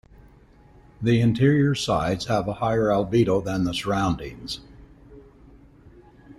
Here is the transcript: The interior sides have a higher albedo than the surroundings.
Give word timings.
The 0.99 1.21
interior 1.21 1.75
sides 1.75 2.25
have 2.25 2.47
a 2.47 2.53
higher 2.55 2.87
albedo 2.89 3.39
than 3.45 3.65
the 3.65 3.73
surroundings. 3.75 4.59